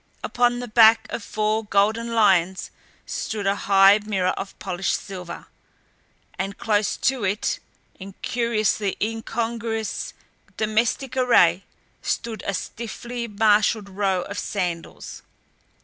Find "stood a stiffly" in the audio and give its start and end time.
12.01-13.27